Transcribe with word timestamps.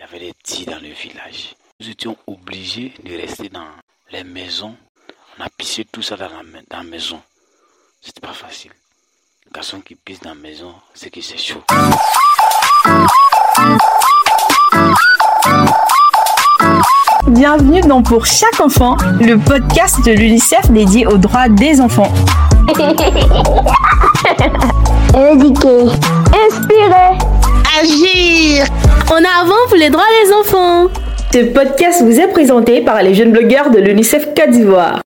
Il 0.00 0.04
y 0.04 0.08
avait 0.08 0.26
des 0.26 0.32
tirs 0.44 0.66
dans 0.66 0.80
le 0.80 0.92
village. 0.92 1.56
Nous 1.80 1.90
étions 1.90 2.16
obligés 2.28 2.94
de 3.02 3.16
rester 3.16 3.48
dans 3.48 3.66
les 4.12 4.22
maisons. 4.22 4.76
On 5.36 5.42
a 5.42 5.48
pissé 5.48 5.84
tout 5.90 6.02
ça 6.02 6.16
dans 6.16 6.26
la, 6.26 6.42
dans 6.70 6.76
la 6.78 6.84
maison. 6.84 7.20
C'était 8.00 8.20
pas 8.20 8.32
facile. 8.32 8.70
Le 9.46 9.50
garçon 9.52 9.80
qui 9.80 9.96
pisse 9.96 10.20
dans 10.20 10.30
la 10.30 10.36
maison, 10.36 10.72
c'est 10.94 11.10
que 11.10 11.20
c'est 11.20 11.36
chaud. 11.36 11.64
Bienvenue 17.26 17.80
dans 17.80 18.00
Pour 18.00 18.24
chaque 18.24 18.60
enfant, 18.60 18.96
le 19.20 19.34
podcast 19.34 20.04
de 20.04 20.12
l'UNICEF 20.12 20.70
dédié 20.70 21.08
aux 21.08 21.18
droits 21.18 21.48
des 21.48 21.80
enfants. 21.80 22.12
Éduquer, 25.12 25.88
inspirer, 26.46 27.18
agir. 27.80 28.64
En 29.10 29.16
avant 29.16 29.54
pour 29.68 29.76
les 29.78 29.88
droits 29.88 30.04
des 30.22 30.32
enfants. 30.34 30.88
Ce 31.32 31.38
podcast 31.54 32.02
vous 32.02 32.20
est 32.20 32.28
présenté 32.28 32.82
par 32.82 33.02
les 33.02 33.14
jeunes 33.14 33.32
blogueurs 33.32 33.70
de 33.70 33.78
l'UNICEF 33.78 34.34
Côte 34.34 34.50
d'Ivoire. 34.50 35.00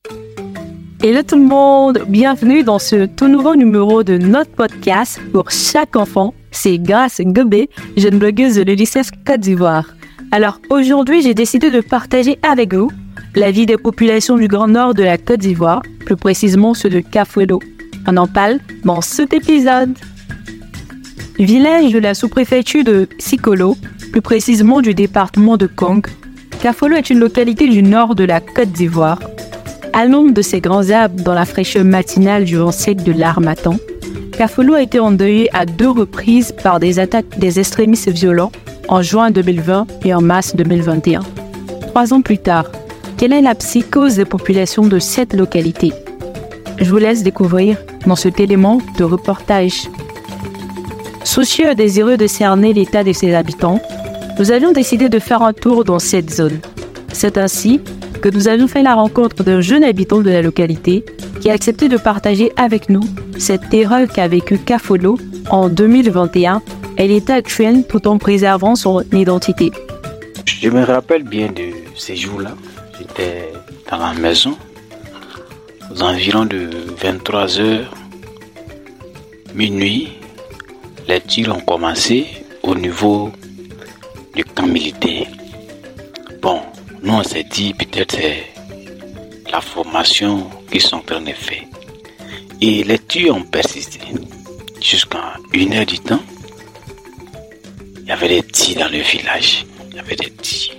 Hello 1.04 1.22
tout 1.22 1.36
le 1.36 1.44
monde, 1.44 2.02
bienvenue 2.08 2.64
dans 2.64 2.80
ce 2.80 3.06
tout 3.06 3.28
nouveau 3.28 3.54
numéro 3.54 4.02
de 4.02 4.18
notre 4.18 4.50
podcast 4.50 5.20
pour 5.32 5.52
chaque 5.52 5.94
enfant. 5.94 6.34
C'est 6.50 6.78
Grace 6.78 7.20
Gobé, 7.20 7.70
jeune 7.96 8.18
blogueuse 8.18 8.56
de 8.56 8.62
l'UNICEF 8.62 9.10
Côte 9.24 9.38
d'Ivoire. 9.38 9.86
Alors 10.32 10.58
aujourd'hui, 10.68 11.22
j'ai 11.22 11.34
décidé 11.34 11.70
de 11.70 11.80
partager 11.80 12.40
avec 12.42 12.74
vous 12.74 12.90
la 13.36 13.52
vie 13.52 13.66
des 13.66 13.76
populations 13.76 14.36
du 14.36 14.48
Grand 14.48 14.66
Nord 14.66 14.94
de 14.94 15.04
la 15.04 15.16
Côte 15.16 15.40
d'Ivoire, 15.40 15.82
plus 16.04 16.16
précisément 16.16 16.74
ceux 16.74 16.90
de 16.90 16.98
Kafuelo. 16.98 17.60
On 18.08 18.16
en 18.16 18.26
parle 18.26 18.58
dans 18.84 19.00
cet 19.00 19.32
épisode. 19.32 19.94
Village 21.38 21.92
de 21.92 21.98
la 21.98 22.14
sous-préfecture 22.14 22.84
de 22.84 23.08
Sikolo, 23.18 23.76
plus 24.12 24.20
précisément 24.20 24.80
du 24.80 24.94
département 24.94 25.56
de 25.56 25.66
Kong, 25.66 26.06
Kafolo 26.62 26.96
est 26.96 27.10
une 27.10 27.18
localité 27.18 27.68
du 27.68 27.82
nord 27.82 28.14
de 28.14 28.24
la 28.24 28.40
Côte 28.40 28.70
d'Ivoire. 28.70 29.18
À 29.92 30.04
l'ombre 30.04 30.32
de 30.32 30.42
ses 30.42 30.60
grands 30.60 30.90
arbres 30.90 31.22
dans 31.22 31.34
la 31.34 31.44
fraîcheur 31.44 31.84
matinale 31.84 32.44
du 32.44 32.56
vent 32.56 32.70
sec 32.70 33.02
de 33.02 33.12
l'Armatan, 33.12 33.76
Kafolo 34.32 34.74
a 34.74 34.82
été 34.82 35.00
endeuillé 35.00 35.48
à 35.54 35.66
deux 35.66 35.90
reprises 35.90 36.52
par 36.52 36.78
des 36.78 36.98
attaques 36.98 37.38
des 37.38 37.58
extrémistes 37.58 38.10
violents 38.10 38.52
en 38.88 39.02
juin 39.02 39.30
2020 39.30 39.86
et 40.04 40.14
en 40.14 40.20
mars 40.20 40.54
2021. 40.54 41.20
Trois 41.88 42.12
ans 42.12 42.22
plus 42.22 42.38
tard, 42.38 42.66
quelle 43.16 43.32
est 43.32 43.42
la 43.42 43.54
psychose 43.54 44.16
des 44.16 44.24
populations 44.24 44.86
de 44.86 44.98
cette 44.98 45.32
localité? 45.32 45.92
Je 46.78 46.90
vous 46.90 46.98
laisse 46.98 47.22
découvrir 47.22 47.76
dans 48.06 48.16
cet 48.16 48.38
élément 48.38 48.80
de 48.98 49.04
reportage. 49.04 49.88
Soucieux 51.24 51.70
et 51.70 51.74
désireux 51.74 52.16
de 52.16 52.26
cerner 52.26 52.72
l'état 52.72 53.04
de 53.04 53.12
ses 53.12 53.34
habitants, 53.34 53.80
nous 54.38 54.50
avions 54.50 54.72
décidé 54.72 55.08
de 55.08 55.18
faire 55.18 55.42
un 55.42 55.52
tour 55.52 55.84
dans 55.84 55.98
cette 55.98 56.30
zone. 56.30 56.60
C'est 57.12 57.38
ainsi 57.38 57.80
que 58.20 58.28
nous 58.28 58.48
avions 58.48 58.68
fait 58.68 58.82
la 58.82 58.94
rencontre 58.94 59.42
d'un 59.44 59.60
jeune 59.60 59.84
habitant 59.84 60.20
de 60.20 60.30
la 60.30 60.42
localité 60.42 61.04
qui 61.40 61.50
a 61.50 61.52
accepté 61.52 61.88
de 61.88 61.96
partager 61.96 62.52
avec 62.56 62.88
nous 62.88 63.02
cette 63.38 63.68
terreur 63.68 64.08
qu'a 64.08 64.28
vécu 64.28 64.58
Kafolo 64.58 65.18
en 65.50 65.68
2021 65.68 66.62
et 66.98 67.08
l'état 67.08 67.34
actuel 67.34 67.84
tout 67.88 68.06
en 68.08 68.18
préservant 68.18 68.74
son 68.74 69.02
identité. 69.12 69.70
Je 70.46 70.68
me 70.70 70.84
rappelle 70.84 71.24
bien 71.24 71.48
de 71.48 71.70
ces 71.96 72.16
jours-là. 72.16 72.54
J'étais 72.98 73.48
dans 73.90 73.98
la 73.98 74.14
maison 74.14 74.56
aux 75.92 76.02
environs 76.02 76.44
de 76.46 76.68
23 77.00 77.60
heures, 77.60 77.94
minuit. 79.54 80.12
Les 81.08 81.20
tirs 81.20 81.54
ont 81.54 81.60
commencé 81.60 82.26
au 82.62 82.74
niveau 82.74 83.32
du 84.34 84.44
camp 84.44 84.66
militaire? 84.66 85.26
Bon, 86.40 86.60
nous 87.02 87.12
on 87.14 87.22
s'est 87.22 87.44
dit 87.44 87.74
peut-être 87.74 88.16
c'est 88.16 88.44
la 89.50 89.60
formation 89.60 90.48
qui 90.70 90.80
sont 90.80 90.96
en 90.96 91.00
train. 91.00 91.24
Et 92.60 92.84
les 92.84 92.98
tirs 93.00 93.34
ont 93.36 93.42
persisté 93.42 93.98
jusqu'à 94.80 95.34
une 95.52 95.74
heure 95.74 95.86
du 95.86 95.98
temps? 95.98 96.22
Il 98.00 98.06
y 98.08 98.12
avait 98.12 98.28
des 98.28 98.42
tirs 98.44 98.78
dans 98.78 98.88
le 98.92 99.00
village. 99.00 99.66
Il 99.90 99.96
y 99.96 99.98
avait 99.98 100.16
des 100.16 100.30
tirs. 100.30 100.74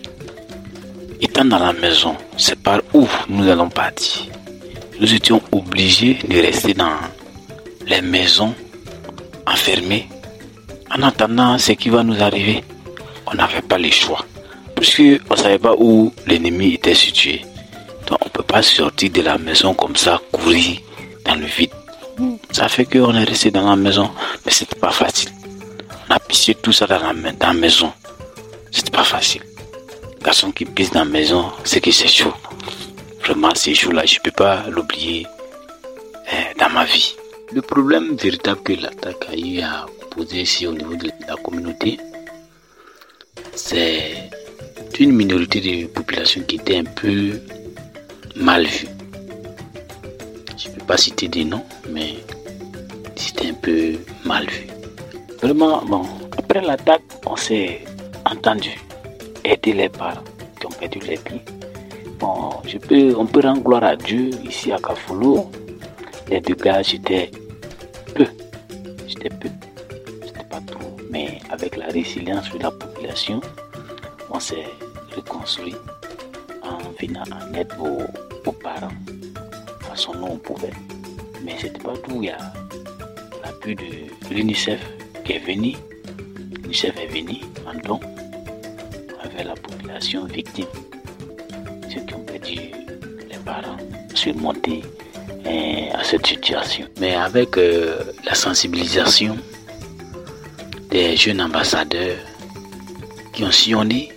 Étant 1.21 1.45
dans 1.45 1.59
la 1.59 1.73
maison, 1.73 2.15
c'est 2.37 2.59
par 2.61 2.79
où 2.93 3.07
nous 3.29 3.47
allons 3.47 3.69
partir? 3.69 4.23
Nous 4.99 5.13
étions 5.13 5.41
obligés 5.51 6.17
de 6.27 6.37
rester 6.41 6.73
dans 6.73 6.95
les 7.85 8.01
maisons 8.01 8.55
enfermées 9.45 10.07
en 10.95 11.01
attendant 11.01 11.57
ce 11.57 11.71
qui 11.73 11.89
va 11.89 12.03
nous 12.03 12.21
arriver. 12.21 12.63
On 13.25 13.33
n'avait 13.33 13.61
pas 13.61 13.77
le 13.77 13.89
choix. 13.89 14.25
Puisqu'on 14.75 15.33
ne 15.33 15.39
savait 15.39 15.59
pas 15.59 15.75
où 15.77 16.13
l'ennemi 16.27 16.73
était 16.75 16.93
situé. 16.93 17.41
Donc 18.07 18.19
on 18.21 18.25
ne 18.25 18.29
peut 18.29 18.43
pas 18.43 18.61
sortir 18.61 19.09
de 19.11 19.21
la 19.21 19.37
maison 19.37 19.73
comme 19.73 19.95
ça, 19.95 20.21
courir 20.31 20.77
dans 21.25 21.35
le 21.35 21.45
vide. 21.45 21.71
Ça 22.51 22.69
fait 22.69 22.85
qu'on 22.85 23.15
est 23.15 23.23
resté 23.23 23.49
dans 23.49 23.69
la 23.69 23.75
maison, 23.75 24.11
mais 24.45 24.51
c'était 24.51 24.79
pas 24.79 24.91
facile. 24.91 25.29
On 26.09 26.13
a 26.13 26.19
pissé 26.19 26.53
tout 26.53 26.71
ça 26.71 26.85
dans 26.85 26.99
la, 26.99 27.31
dans 27.31 27.47
la 27.47 27.53
maison. 27.53 27.91
C'était 28.71 28.91
pas 28.91 29.03
facile. 29.03 29.41
Garçon 30.21 30.51
qui 30.51 30.65
pisse 30.65 30.91
dans 30.91 30.99
la 30.99 31.05
maison, 31.05 31.51
c'est 31.63 31.81
que 31.81 31.91
c'est 31.91 32.07
chaud. 32.07 32.33
Vraiment, 33.21 33.55
ces 33.55 33.73
jours-là, 33.73 34.05
je 34.05 34.15
ne 34.15 34.19
peux 34.21 34.31
pas 34.31 34.63
l'oublier 34.69 35.25
eh, 36.31 36.59
dans 36.59 36.69
ma 36.69 36.85
vie. 36.85 37.15
Le 37.51 37.61
problème 37.61 38.15
véritable 38.15 38.61
que 38.63 38.73
l'attaque 38.73 39.27
a 39.31 39.35
eu 39.35 39.61
à 39.61 39.85
ici 40.21 40.67
au 40.67 40.73
niveau 40.73 40.95
de 40.95 41.09
la 41.27 41.35
communauté, 41.35 41.99
c'est 43.55 44.29
une 44.99 45.11
minorité 45.11 45.59
de 45.59 45.87
population 45.87 46.41
qui 46.43 46.55
était 46.57 46.77
un 46.77 46.83
peu 46.83 47.41
mal 48.35 48.65
vue. 48.65 48.87
Je 50.57 50.69
ne 50.69 50.75
peux 50.75 50.85
pas 50.85 50.97
citer 50.97 51.27
des 51.27 51.45
noms, 51.45 51.63
mais 51.89 52.15
c'était 53.15 53.49
un 53.49 53.53
peu 53.53 53.93
mal 54.25 54.45
vu. 54.47 54.67
Vraiment, 55.41 55.83
bon, 55.85 56.03
après 56.37 56.61
l'attaque, 56.61 57.01
on 57.25 57.35
s'est 57.35 57.81
entendu 58.25 58.71
aider 59.43 59.73
les 59.73 59.89
parents 59.89 60.23
qui 60.59 60.65
ont 60.67 60.69
perdu 60.69 60.99
les 60.99 61.17
pieds. 61.17 61.41
Bon, 62.19 62.51
je 62.65 62.77
peux, 62.77 63.15
on 63.17 63.25
peut 63.25 63.41
rendre 63.41 63.61
gloire 63.61 63.83
à 63.83 63.95
Dieu 63.95 64.29
ici 64.45 64.71
à 64.71 64.77
Kafoulou. 64.77 65.49
Les 66.29 66.39
dégâts, 66.39 66.81
j'étais 66.83 67.31
peu. 68.15 68.25
J'étais 69.07 69.29
peu. 69.29 69.49
Avec 71.63 71.77
la 71.77 71.87
résilience 71.87 72.51
de 72.51 72.59
la 72.59 72.71
population, 72.71 73.39
on 74.29 74.37
s'est 74.37 74.67
reconstruit 75.15 75.75
en 76.61 76.77
venant 76.99 77.23
en 77.31 77.53
aide 77.53 77.71
aux, 77.79 78.51
parents. 78.51 78.91
De 79.07 79.85
façon, 79.85 80.13
nous, 80.13 80.27
on 80.27 80.37
pouvait. 80.37 80.73
Mais 81.41 81.55
c'était 81.57 81.79
pas 81.79 81.93
tout. 82.03 82.17
Il 82.21 82.25
y 82.25 82.29
a 82.29 82.37
l'appui 83.41 83.75
de 83.75 84.29
l'UNICEF 84.29 84.81
qui 85.23 85.33
est 85.33 85.39
venu. 85.39 85.73
L'UNICEF 86.63 86.97
est 86.99 87.07
venu 87.07 87.37
en 87.65 87.79
don 87.87 87.99
avec 89.21 89.45
la 89.45 89.53
population 89.55 90.25
victime. 90.25 90.65
Ceux 91.89 92.01
qui 92.01 92.13
ont 92.13 92.25
perdu 92.25 92.55
les 93.29 93.37
parents, 93.45 93.77
surmonter 94.13 94.81
eh, 95.45 95.91
à 95.93 96.03
cette 96.03 96.27
situation. 96.27 96.87
Mais 96.99 97.15
avec 97.15 97.57
euh, 97.57 98.03
la 98.25 98.35
sensibilisation 98.35 99.37
des 100.93 101.17
jeunes 101.17 101.41
ambassadeurs 101.41 102.19
qui 103.33 103.43
ont 103.43 103.51
sillonné 103.51 104.09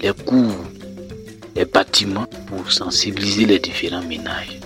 les 0.00 0.12
cours, 0.12 0.64
les 1.54 1.64
bâtiments 1.64 2.26
pour 2.48 2.72
sensibiliser 2.72 3.46
les 3.46 3.60
différents 3.60 4.02
ménages 4.02 4.58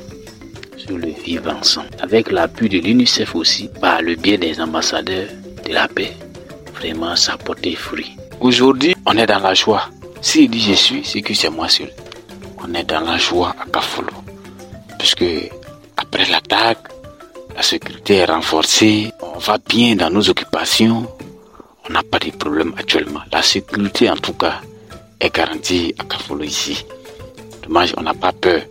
sur 0.78 0.96
le 0.96 1.08
vivre 1.08 1.50
ensemble. 1.54 1.90
Avec 2.00 2.32
l'appui 2.32 2.70
de 2.70 2.78
l'UNICEF 2.78 3.34
aussi, 3.34 3.68
par 3.82 4.00
le 4.00 4.14
biais 4.14 4.38
des 4.38 4.58
ambassadeurs 4.62 5.28
de 5.62 5.74
la 5.74 5.88
paix, 5.88 6.14
vraiment 6.72 7.16
ça 7.16 7.36
porté 7.36 7.74
fruit. 7.74 8.16
Aujourd'hui, 8.40 8.96
on 9.04 9.18
est 9.18 9.26
dans 9.26 9.40
la 9.40 9.52
joie. 9.52 9.90
S'il 10.22 10.48
dit 10.48 10.62
je 10.62 10.72
suis, 10.72 11.04
c'est 11.04 11.20
que 11.20 11.34
c'est 11.34 11.50
moi 11.50 11.68
seul. 11.68 11.90
On 12.64 12.72
est 12.72 12.84
dans 12.84 13.00
la 13.00 13.18
joie 13.18 13.54
à 13.60 13.66
Kafolo. 13.70 14.08
Puisque 14.98 15.50
après 15.98 16.24
l'attaque, 16.30 16.88
la 17.54 17.60
sécurité 17.62 18.14
est 18.14 18.24
renforcée, 18.24 19.12
on 19.34 19.38
va 19.38 19.58
bien 19.68 19.96
dans 19.96 20.10
nos 20.10 20.28
occupations, 20.28 21.06
on 21.88 21.92
n'a 21.92 22.02
pas 22.02 22.18
de 22.18 22.30
problème 22.30 22.74
actuellement. 22.76 23.20
La 23.32 23.42
sécurité 23.42 24.10
en 24.10 24.16
tout 24.16 24.34
cas 24.34 24.60
est 25.20 25.34
garantie 25.34 25.94
à 25.98 26.04
Kafolo 26.04 26.44
ici. 26.44 26.84
Dommage, 27.62 27.94
on 27.96 28.02
n'a 28.02 28.14
pas 28.14 28.32
peur. 28.32 28.62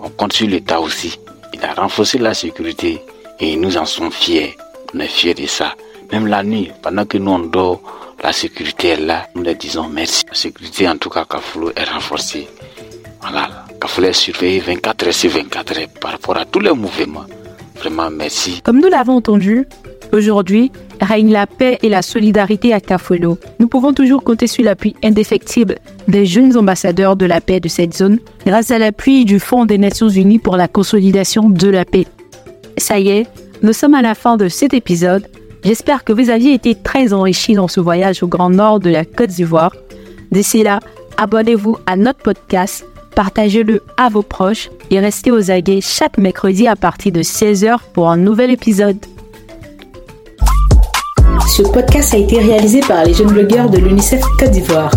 On 0.00 0.08
compte 0.10 0.32
sur 0.32 0.48
l'État 0.48 0.80
aussi. 0.80 1.18
Il 1.52 1.64
a 1.64 1.74
renforcé 1.74 2.18
la 2.18 2.34
sécurité 2.34 3.00
et 3.40 3.56
nous 3.56 3.76
en 3.76 3.84
sommes 3.86 4.10
fiers. 4.12 4.56
On 4.94 5.00
est 5.00 5.08
fiers 5.08 5.34
de 5.34 5.46
ça. 5.46 5.74
Même 6.12 6.26
la 6.26 6.42
nuit, 6.42 6.70
pendant 6.82 7.04
que 7.04 7.18
nous 7.18 7.32
on 7.32 7.38
dort, 7.40 7.80
la 8.22 8.32
sécurité 8.32 8.88
est 8.88 9.00
là. 9.00 9.26
Nous 9.34 9.42
leur 9.42 9.54
disons 9.54 9.88
merci. 9.88 10.24
La 10.28 10.34
sécurité 10.34 10.88
en 10.88 10.96
tout 10.96 11.10
cas 11.10 11.24
Kafolo 11.24 11.70
est 11.76 11.84
renforcée. 11.84 12.48
Voilà. 13.20 13.64
Kafolo 13.80 14.08
est 14.08 14.12
surveillé 14.12 14.60
24 14.60 15.06
heures 15.06 15.14
sur 15.14 15.30
24 15.30 15.78
heures 15.78 15.88
par 16.00 16.12
rapport 16.12 16.36
à 16.36 16.44
tous 16.44 16.60
les 16.60 16.72
mouvements. 16.72 17.26
Vraiment 17.76 18.10
merci. 18.10 18.62
Comme 18.62 18.80
nous 18.80 18.88
l'avons 18.88 19.16
entendu, 19.16 19.66
aujourd'hui, 20.12 20.70
règne 21.00 21.32
la 21.32 21.46
paix 21.46 21.78
et 21.82 21.88
la 21.88 22.02
solidarité 22.02 22.72
à 22.72 22.80
Kafolo. 22.80 23.38
Nous 23.58 23.68
pouvons 23.68 23.92
toujours 23.92 24.22
compter 24.22 24.46
sur 24.46 24.64
l'appui 24.64 24.94
indéfectible 25.02 25.76
des 26.08 26.26
jeunes 26.26 26.56
ambassadeurs 26.56 27.16
de 27.16 27.26
la 27.26 27.40
paix 27.40 27.60
de 27.60 27.68
cette 27.68 27.96
zone 27.96 28.18
grâce 28.46 28.70
à 28.70 28.78
l'appui 28.78 29.24
du 29.24 29.38
Fonds 29.38 29.66
des 29.66 29.78
Nations 29.78 30.08
Unies 30.08 30.38
pour 30.38 30.56
la 30.56 30.68
consolidation 30.68 31.48
de 31.48 31.68
la 31.68 31.84
paix. 31.84 32.06
Ça 32.78 32.98
y 32.98 33.08
est, 33.08 33.26
nous 33.62 33.72
sommes 33.72 33.94
à 33.94 34.02
la 34.02 34.14
fin 34.14 34.36
de 34.36 34.48
cet 34.48 34.74
épisode. 34.74 35.26
J'espère 35.64 36.04
que 36.04 36.12
vous 36.12 36.30
aviez 36.30 36.52
été 36.52 36.74
très 36.74 37.12
enrichis 37.12 37.54
dans 37.54 37.68
ce 37.68 37.80
voyage 37.80 38.22
au 38.22 38.28
grand 38.28 38.50
nord 38.50 38.80
de 38.80 38.90
la 38.90 39.04
Côte 39.04 39.30
d'Ivoire. 39.30 39.74
D'ici 40.30 40.62
là, 40.62 40.80
abonnez-vous 41.16 41.78
à 41.86 41.96
notre 41.96 42.20
podcast, 42.20 42.86
partagez-le 43.14 43.82
à 43.96 44.08
vos 44.08 44.22
proches 44.22 44.70
et 44.90 45.00
restez 45.00 45.32
aux 45.32 45.50
aguets 45.50 45.80
chaque 45.80 46.18
mercredi 46.18 46.68
à 46.68 46.76
partir 46.76 47.12
de 47.12 47.22
16h 47.22 47.78
pour 47.94 48.10
un 48.10 48.16
nouvel 48.16 48.50
épisode. 48.50 48.98
Ce 51.56 51.62
podcast 51.62 52.12
a 52.12 52.18
été 52.18 52.38
réalisé 52.38 52.80
par 52.80 53.02
les 53.02 53.14
jeunes 53.14 53.28
blogueurs 53.28 53.70
de 53.70 53.78
l'UNICEF 53.78 54.20
Côte 54.38 54.50
d'Ivoire. 54.50 54.90